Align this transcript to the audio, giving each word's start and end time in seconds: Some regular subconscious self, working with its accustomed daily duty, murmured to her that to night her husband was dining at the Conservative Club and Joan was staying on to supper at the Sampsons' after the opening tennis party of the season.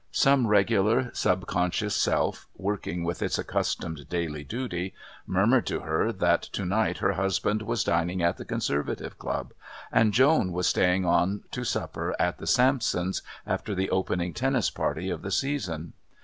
Some 0.11 0.47
regular 0.47 1.11
subconscious 1.13 1.95
self, 1.95 2.47
working 2.57 3.03
with 3.03 3.21
its 3.21 3.37
accustomed 3.37 4.09
daily 4.09 4.43
duty, 4.43 4.95
murmured 5.27 5.67
to 5.67 5.81
her 5.81 6.11
that 6.11 6.41
to 6.41 6.65
night 6.65 6.97
her 6.97 7.11
husband 7.13 7.61
was 7.61 7.83
dining 7.83 8.19
at 8.23 8.37
the 8.37 8.43
Conservative 8.45 9.19
Club 9.19 9.53
and 9.91 10.11
Joan 10.11 10.53
was 10.53 10.65
staying 10.65 11.05
on 11.05 11.43
to 11.51 11.63
supper 11.63 12.15
at 12.17 12.39
the 12.39 12.47
Sampsons' 12.47 13.21
after 13.45 13.75
the 13.75 13.91
opening 13.91 14.33
tennis 14.33 14.71
party 14.71 15.11
of 15.11 15.21
the 15.21 15.29
season. 15.29 15.93